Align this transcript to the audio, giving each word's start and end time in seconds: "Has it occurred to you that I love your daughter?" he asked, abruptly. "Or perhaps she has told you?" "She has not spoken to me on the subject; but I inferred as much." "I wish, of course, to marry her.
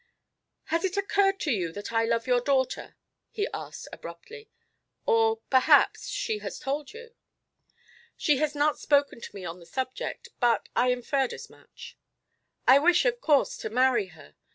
"Has 0.73 0.83
it 0.83 0.97
occurred 0.97 1.39
to 1.41 1.51
you 1.51 1.71
that 1.73 1.93
I 1.93 2.05
love 2.05 2.25
your 2.25 2.41
daughter?" 2.41 2.95
he 3.29 3.47
asked, 3.53 3.87
abruptly. 3.93 4.49
"Or 5.05 5.41
perhaps 5.51 6.07
she 6.07 6.39
has 6.39 6.57
told 6.57 6.91
you?" 6.91 7.13
"She 8.17 8.37
has 8.37 8.55
not 8.55 8.79
spoken 8.79 9.21
to 9.21 9.35
me 9.35 9.45
on 9.45 9.59
the 9.59 9.65
subject; 9.67 10.29
but 10.39 10.69
I 10.75 10.87
inferred 10.87 11.33
as 11.33 11.51
much." 11.51 11.99
"I 12.67 12.79
wish, 12.79 13.05
of 13.05 13.21
course, 13.21 13.55
to 13.57 13.69
marry 13.69 14.07
her. 14.07 14.33